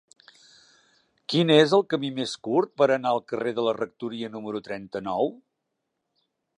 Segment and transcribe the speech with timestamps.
[1.33, 5.35] Quin és el camí més curt per anar al carrer de la Rectoria número trenta-nou?